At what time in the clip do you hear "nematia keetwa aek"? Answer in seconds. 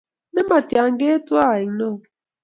0.33-1.69